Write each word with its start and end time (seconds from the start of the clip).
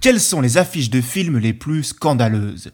Quelles 0.00 0.20
sont 0.20 0.40
les 0.40 0.56
affiches 0.56 0.88
de 0.88 1.02
films 1.02 1.36
les 1.36 1.52
plus 1.52 1.82
scandaleuses? 1.82 2.70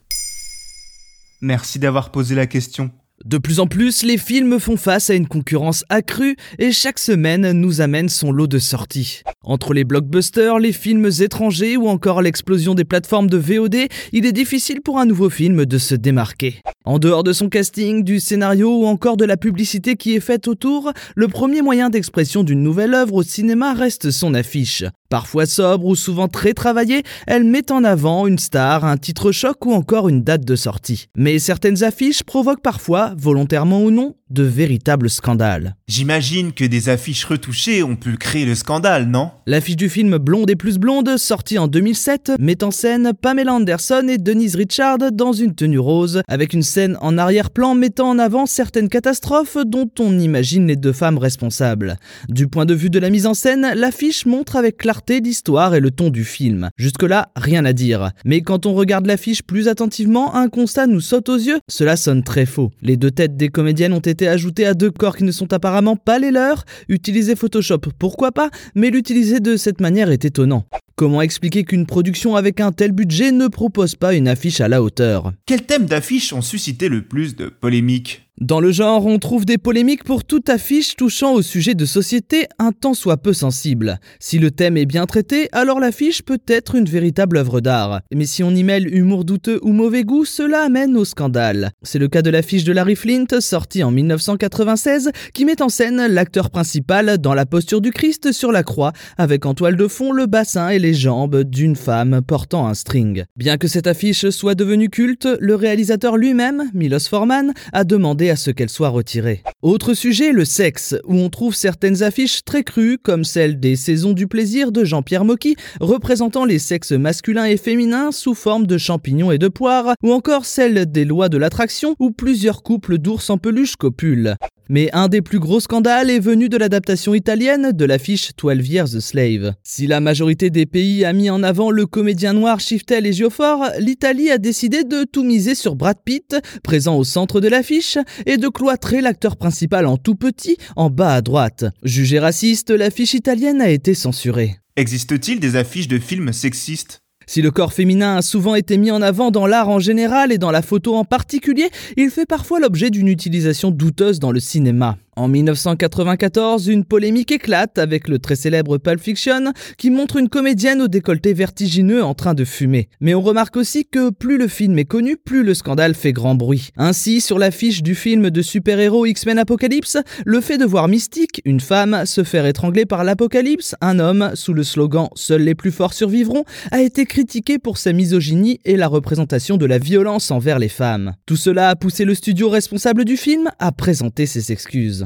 Merci 1.41 1.80
d'avoir 1.80 2.12
posé 2.12 2.37
la 2.37 2.46
question. 2.46 2.92
De 3.24 3.38
plus 3.38 3.58
en 3.58 3.67
plus, 3.67 4.04
les 4.04 4.17
films 4.17 4.60
font 4.60 4.76
face 4.76 5.10
à 5.10 5.14
une 5.14 5.26
concurrence 5.26 5.85
accrue 5.88 6.37
et 6.60 6.71
chaque 6.71 7.01
semaine 7.01 7.51
nous 7.51 7.81
amène 7.81 8.08
son 8.08 8.31
lot 8.31 8.47
de 8.47 8.60
sorties. 8.60 9.22
Entre 9.42 9.74
les 9.74 9.83
blockbusters, 9.83 10.60
les 10.60 10.71
films 10.71 11.10
étrangers 11.19 11.76
ou 11.76 11.88
encore 11.88 12.22
l'explosion 12.22 12.74
des 12.74 12.85
plateformes 12.85 13.29
de 13.29 13.38
VOD, 13.38 13.88
il 14.13 14.24
est 14.24 14.33
difficile 14.33 14.81
pour 14.81 15.01
un 15.01 15.06
nouveau 15.06 15.29
film 15.29 15.67
de 15.67 15.79
se 15.79 15.97
démarquer. 15.97 16.61
En 16.84 17.01
dehors 17.01 17.24
de 17.24 17.33
son 17.33 17.48
casting, 17.48 18.05
du 18.05 18.20
scénario 18.20 18.83
ou 18.83 18.87
encore 18.87 19.16
de 19.16 19.24
la 19.24 19.37
publicité 19.37 19.97
qui 19.97 20.15
est 20.15 20.20
faite 20.20 20.47
autour, 20.47 20.93
le 21.16 21.27
premier 21.27 21.62
moyen 21.62 21.91
d'expression 21.91 22.45
d'une 22.45 22.62
nouvelle 22.62 22.95
œuvre 22.95 23.15
au 23.15 23.23
cinéma 23.24 23.74
reste 23.74 24.12
son 24.12 24.34
affiche. 24.34 24.84
Parfois 25.09 25.47
sobre 25.47 25.87
ou 25.87 25.95
souvent 25.95 26.28
très 26.28 26.52
travaillée, 26.52 27.02
elle 27.27 27.45
met 27.45 27.70
en 27.70 27.84
avant 27.84 28.27
une 28.27 28.38
star, 28.38 28.84
un 28.84 28.97
titre 28.97 29.30
choc 29.30 29.64
ou 29.64 29.73
encore 29.73 30.09
une 30.09 30.23
date 30.23 30.45
de 30.45 30.56
sortie. 30.56 31.06
Mais 31.16 31.38
certaines 31.38 31.84
affiches 31.84 32.24
provoquent 32.24 32.62
parfois, 32.62 33.14
volontairement 33.16 33.83
ou 33.83 33.91
non, 33.91 34.16
de 34.30 34.42
véritables 34.42 35.09
scandales. 35.09 35.77
J'imagine 35.87 36.52
que 36.52 36.64
des 36.64 36.88
affiches 36.88 37.24
retouchées 37.24 37.84
ont 37.84 37.95
pu 37.95 38.16
créer 38.16 38.45
le 38.45 38.56
scandale, 38.56 39.06
non? 39.06 39.30
L'affiche 39.47 39.77
du 39.77 39.88
film 39.88 40.19
Blonde 40.19 40.50
et 40.50 40.56
plus 40.56 40.78
blonde, 40.78 41.16
sorti 41.16 41.59
en 41.59 41.69
2007, 41.69 42.33
met 42.41 42.64
en 42.64 42.73
scène 42.73 43.12
Pamela 43.20 43.55
Anderson 43.55 44.09
et 44.09 44.19
Denise 44.19 44.56
Richard 44.56 44.98
dans 45.12 45.33
une 45.33 45.55
tenue 45.55 45.78
rose, 45.78 46.23
avec 46.27 46.52
une 46.52 46.64
scène 46.64 46.98
en 47.00 47.16
arrière-plan 47.19 47.77
mettant 47.77 48.11
en 48.11 48.19
avant 48.19 48.47
certaines 48.47 48.88
catastrophes 48.88 49.59
dont 49.64 49.88
on 50.00 50.19
imagine 50.19 50.66
les 50.66 50.77
deux 50.77 50.92
femmes 50.92 51.19
responsables. 51.19 51.97
Du 52.28 52.48
point 52.48 52.66
de 52.66 52.75
vue 52.75 52.91
de 52.91 52.98
la 52.98 53.11
mise 53.11 53.27
en 53.27 53.34
scène, 53.34 53.75
l'affiche 53.77 54.27
montre 54.27 54.56
avec 54.56 54.77
clarté 54.77 54.95
l'histoire 55.09 55.74
et 55.77 55.80
le 55.80 55.92
ton 55.92 56.10
du 56.10 56.24
film. 56.24 56.70
Jusque-là, 56.77 57.30
rien 57.36 57.64
à 57.64 57.73
dire. 57.73 58.11
Mais 58.25 58.41
quand 58.41 58.66
on 58.66 58.75
regarde 58.75 59.06
l'affiche 59.06 59.42
plus 59.42 59.69
attentivement, 59.69 60.34
un 60.34 60.48
constat 60.48 60.89
nous 60.89 61.00
saute 61.00 61.28
aux 61.28 61.36
yeux, 61.36 61.61
cela 61.69 61.97
sonne 61.97 62.25
très 62.25 62.47
faux. 62.47 62.72
Les 62.83 62.97
deux 62.97 63.12
têtes 63.12 63.36
des 63.36 63.50
comédiennes 63.50 63.92
ont 63.92 64.00
été 64.00 64.17
été 64.17 64.28
ajouté 64.28 64.64
à 64.64 64.72
deux 64.72 64.91
corps 64.91 65.14
qui 65.14 65.24
ne 65.24 65.30
sont 65.30 65.52
apparemment 65.52 65.94
pas 65.94 66.19
les 66.19 66.30
leurs. 66.30 66.64
Utiliser 66.89 67.36
Photoshop, 67.36 67.80
pourquoi 67.98 68.33
pas, 68.33 68.48
mais 68.74 68.89
l'utiliser 68.89 69.41
de 69.41 69.58
cette 69.58 69.83
manière 69.83 70.11
est 70.11 70.24
étonnant. 70.24 70.64
Comment 70.94 71.20
expliquer 71.20 71.64
qu'une 71.64 71.84
production 71.84 72.34
avec 72.34 72.61
un 72.61 72.72
tel 72.72 72.92
budget 72.92 73.30
ne 73.30 73.48
propose 73.48 73.94
pas 73.94 74.14
une 74.14 74.27
affiche 74.27 74.62
à 74.62 74.69
la 74.69 74.83
hauteur? 74.83 75.34
Quels 75.44 75.67
thèmes 75.67 75.84
d'affiches 75.84 76.33
ont 76.33 76.41
suscité 76.41 76.89
le 76.89 77.02
plus 77.02 77.36
de 77.36 77.48
polémiques? 77.48 78.25
Dans 78.39 78.61
le 78.61 78.70
genre, 78.70 79.06
on 79.06 79.19
trouve 79.19 79.47
des 79.47 79.56
polémiques 79.56 80.05
pour 80.05 80.23
toute 80.23 80.51
affiche 80.51 80.95
touchant 80.95 81.33
au 81.33 81.41
sujet 81.41 81.75
de 81.75 81.87
société 81.87 82.47
un 82.59 82.70
tant 82.70 82.92
soit 82.92 83.17
peu 83.17 83.33
sensible. 83.33 83.98
Si 84.20 84.39
le 84.39 84.51
thème 84.51 84.77
est 84.77 84.84
bien 84.84 85.06
traité, 85.06 85.48
alors 85.53 85.81
l'affiche 85.81 86.20
peut 86.20 86.41
être 86.47 86.75
une 86.75 86.84
véritable 86.84 87.39
œuvre 87.39 87.62
d'art. 87.62 88.03
Mais 88.14 88.27
si 88.27 88.45
on 88.45 88.51
y 88.51 88.62
mêle 88.62 88.95
humour 88.95 89.25
douteux 89.25 89.59
ou 89.62 89.73
mauvais 89.73 90.05
goût, 90.05 90.27
cela 90.27 90.64
amène 90.64 90.98
au 90.98 91.07
scandale. 91.07 91.70
C'est 91.83 91.98
le 91.98 92.09
cas 92.09 92.20
de 92.20 92.29
l'affiche 92.29 92.64
de 92.64 92.73
Larry 92.73 92.95
Flint, 92.95 93.41
sortie 93.41 93.83
en 93.83 93.91
1996, 93.91 95.12
qui 95.33 95.47
met 95.47 95.62
en 95.62 95.70
scène 95.70 96.07
l'acteur 96.07 96.51
principal 96.51 97.17
dans 97.17 97.33
la 97.33 97.47
posture 97.47 97.81
du 97.81 97.91
Christ 97.91 98.33
sur 98.33 98.53
la 98.53 98.62
croix, 98.62 98.92
avec 99.17 99.47
en 99.47 99.55
toile 99.55 99.77
de 99.77 99.89
fond 99.89 100.12
le 100.12 100.27
bassin 100.27 100.69
et 100.69 100.79
les 100.79 100.92
jambes 100.92 101.42
d'une 101.42 101.75
femme 101.75 102.20
portant 102.20 102.67
un 102.67 102.75
string. 102.75 103.25
Bien 103.37 103.57
que 103.57 103.67
cette 103.67 103.87
affiche 103.87 104.29
soit 104.29 104.55
devenue 104.55 104.91
culte, 104.91 105.27
le 105.41 105.55
réalisateur 105.55 106.19
lui-même, 106.19 106.64
Milos 106.75 107.09
Forman, 107.09 107.55
a 107.73 107.84
demandé 107.84 108.25
à 108.30 108.36
ce 108.36 108.50
qu'elle 108.50 108.69
soit 108.69 108.88
retirée. 108.88 109.42
Autre 109.62 109.94
sujet, 109.94 110.32
le 110.32 110.44
sexe, 110.44 110.94
où 111.05 111.16
on 111.16 111.28
trouve 111.28 111.55
certaines 111.55 112.02
affiches 112.02 112.44
très 112.44 112.62
crues, 112.62 112.98
comme 112.98 113.24
celle 113.24 113.58
des 113.58 113.77
Saisons 113.77 114.12
du 114.12 114.27
plaisir 114.27 114.72
de 114.72 114.84
Jean-Pierre 114.84 115.24
Mocky, 115.24 115.56
représentant 115.80 116.44
les 116.44 116.58
sexes 116.58 116.92
masculins 116.92 117.46
et 117.46 117.56
féminins 117.56 118.12
sous 118.12 118.34
forme 118.34 118.66
de 118.66 118.78
champignons 118.78 119.33
et 119.33 119.38
de 119.38 119.48
poires, 119.48 119.94
ou 120.02 120.12
encore 120.12 120.44
celle 120.44 120.91
des 120.91 121.05
lois 121.05 121.28
de 121.28 121.38
l'attraction, 121.38 121.96
où 121.98 122.11
plusieurs 122.11 122.62
couples 122.62 122.98
d'ours 122.98 123.30
en 123.30 123.39
peluche 123.39 123.77
copulent. 123.77 124.36
Mais 124.68 124.90
un 124.92 125.08
des 125.08 125.22
plus 125.22 125.38
gros 125.38 125.60
scandales 125.60 126.10
est 126.10 126.18
venu 126.18 126.48
de 126.48 126.56
l'adaptation 126.56 127.14
italienne 127.14 127.70
de 127.72 127.84
l'affiche 127.84 128.32
12 128.37 128.69
Years 128.69 128.97
a 128.97 129.00
Slave. 129.00 129.54
Si 129.62 129.87
la 129.87 130.00
majorité 130.00 130.50
des 130.50 130.66
pays 130.66 131.04
a 131.04 131.12
mis 131.12 131.31
en 131.31 131.43
avant 131.43 131.71
le 131.71 131.87
comédien 131.87 132.32
noir 132.32 132.59
Shiftel 132.59 133.06
et 133.06 133.12
Geoffort, 133.12 133.65
l'Italie 133.78 134.31
a 134.31 134.38
décidé 134.38 134.82
de 134.82 135.04
tout 135.04 135.22
miser 135.22 135.54
sur 135.54 135.77
Brad 135.77 135.99
Pitt, 136.04 136.37
présent 136.65 136.97
au 136.97 137.04
centre 137.04 137.41
de 137.41 137.49
l'affiche, 137.49 137.99
et 138.27 138.37
de 138.37 138.49
cloîtrer 138.49 139.00
l'acteur 139.00 139.37
principal 139.37 139.87
en 139.87 139.97
tout 139.97 140.16
petit, 140.16 140.56
en 140.75 140.91
bas 140.91 141.15
à 141.15 141.21
droite. 141.22 141.65
Jugée 141.84 142.19
raciste, 142.19 142.71
l'affiche 142.71 143.15
italienne 143.15 143.60
a 143.60 143.71
été 143.71 143.94
censurée. 143.94 144.56
Existe-t-il 144.77 145.41
des 145.41 145.56
affiches 145.56 145.88
de 145.88 145.98
films 145.98 146.33
sexistes? 146.33 147.06
Si 147.27 147.43
le 147.43 147.51
corps 147.51 147.73
féminin 147.73 148.17
a 148.17 148.23
souvent 148.23 148.55
été 148.55 148.77
mis 148.79 148.91
en 148.91 149.03
avant 149.03 149.31
dans 149.31 149.47
l'art 149.47 149.69
en 149.69 149.79
général 149.79 150.33
et 150.33 150.39
dans 150.39 150.51
la 150.51 150.63
photo 150.63 150.97
en 150.97 151.05
particulier, 151.05 151.71
il 151.97 152.11
fait 152.11 152.27
parfois 152.27 152.61
l'objet 152.61 152.91
d'une 152.91 153.09
utilisation 153.09 153.71
douteuse 153.71 154.21
dans 154.21 154.33
le 154.33 154.41
cinéma. 154.41 154.97
En 155.19 155.28
1994, 155.28 156.69
une 156.69 156.84
polémique 156.84 157.32
éclate 157.32 157.78
avec 157.78 158.06
le 158.06 158.19
très 158.19 158.37
célèbre 158.37 158.77
Pulp 158.77 159.00
Fiction 159.00 159.54
qui 159.78 159.88
montre 159.88 160.19
une 160.19 160.28
comédienne 160.28 160.82
au 160.82 160.88
décolleté 160.88 161.32
vertigineux 161.32 162.04
en 162.04 162.12
train 162.12 162.34
de 162.34 162.44
fumer. 162.44 162.91
Mais 163.00 163.15
on 163.15 163.22
remarque 163.22 163.56
aussi 163.56 163.87
que 163.87 164.10
plus 164.10 164.37
le 164.37 164.47
film 164.47 164.78
est 164.78 164.84
connu, 164.84 165.16
plus 165.16 165.43
le 165.43 165.54
scandale 165.54 165.94
fait 165.94 166.12
grand 166.12 166.34
bruit. 166.34 166.69
Ainsi, 166.77 167.22
sur 167.22 167.38
l'affiche 167.38 167.82
du 167.82 167.94
film 167.94 168.28
de 168.28 168.43
super-héros 168.43 169.06
X-Men 169.06 169.38
Apocalypse, 169.38 169.97
le 170.27 170.43
fait 170.43 170.59
de 170.59 170.66
voir 170.66 170.87
Mystique, 170.87 171.41
une 171.47 171.60
femme, 171.60 172.04
se 172.04 172.22
faire 172.22 172.44
étrangler 172.44 172.84
par 172.84 173.03
l'apocalypse, 173.03 173.75
un 173.81 173.98
homme, 173.98 174.33
sous 174.34 174.53
le 174.53 174.65
slogan 174.65 175.09
Seuls 175.15 175.41
les 175.41 175.54
plus 175.54 175.72
forts 175.72 175.94
survivront, 175.94 176.44
a 176.72 176.83
été 176.83 177.06
critiqué 177.06 177.59
pour 177.59 177.78
sa 177.78 177.94
misogynie 177.94 178.60
et 178.66 178.77
la 178.77 178.87
représentation 178.87 179.56
de 179.56 179.65
la 179.65 179.78
violence 179.78 180.31
envers 180.31 180.59
les 180.59 180.69
femmes. 180.69 181.15
Tout 181.25 181.37
cela 181.37 181.71
a 181.71 181.77
poussé 181.77 182.04
le 182.04 182.15
studio 182.15 182.50
responsable 182.50 183.06
du 183.06 183.16
film 183.16 183.48
à 183.59 183.72
présenter 183.72 184.27
ses 184.27 184.53
excuses. 184.53 185.06